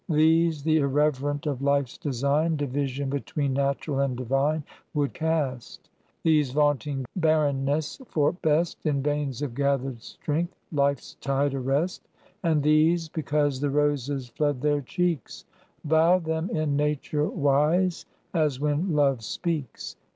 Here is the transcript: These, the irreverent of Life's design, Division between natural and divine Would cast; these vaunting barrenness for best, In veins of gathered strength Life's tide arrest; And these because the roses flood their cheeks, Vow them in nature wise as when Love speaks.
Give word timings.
These, 0.09 0.63
the 0.63 0.77
irreverent 0.79 1.45
of 1.45 1.61
Life's 1.61 1.95
design, 1.95 2.55
Division 2.55 3.07
between 3.07 3.53
natural 3.53 3.99
and 3.99 4.17
divine 4.17 4.63
Would 4.95 5.13
cast; 5.13 5.91
these 6.23 6.49
vaunting 6.49 7.05
barrenness 7.15 8.01
for 8.07 8.31
best, 8.31 8.83
In 8.83 9.03
veins 9.03 9.43
of 9.43 9.53
gathered 9.53 10.01
strength 10.01 10.55
Life's 10.71 11.17
tide 11.21 11.53
arrest; 11.53 12.01
And 12.41 12.63
these 12.63 13.09
because 13.09 13.59
the 13.61 13.69
roses 13.69 14.27
flood 14.29 14.61
their 14.61 14.81
cheeks, 14.81 15.45
Vow 15.83 16.17
them 16.17 16.49
in 16.49 16.75
nature 16.75 17.25
wise 17.29 18.07
as 18.33 18.59
when 18.59 18.95
Love 18.95 19.23
speaks. 19.23 19.97